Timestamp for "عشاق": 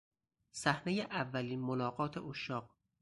2.17-2.75